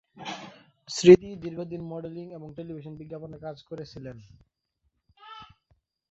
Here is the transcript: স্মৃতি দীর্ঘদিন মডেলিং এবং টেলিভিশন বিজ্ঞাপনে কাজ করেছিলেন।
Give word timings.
স্মৃতি 0.89 1.29
দীর্ঘদিন 1.43 1.81
মডেলিং 1.91 2.25
এবং 2.31 2.47
টেলিভিশন 2.57 2.93
বিজ্ঞাপনে 3.01 3.37
কাজ 3.39 3.57
করেছিলেন। 3.69 4.17